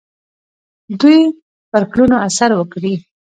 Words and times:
دوی 0.99 1.19
پر 1.71 1.83
کړنو 1.91 2.17
اثر 2.27 2.49
وکړي. 2.55 2.93